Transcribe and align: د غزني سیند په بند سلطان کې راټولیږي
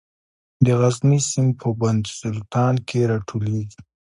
د 0.65 0.67
غزني 0.79 1.19
سیند 1.29 1.51
په 1.61 1.69
بند 1.81 2.03
سلطان 2.19 2.75
کې 2.87 2.99
راټولیږي 3.11 3.79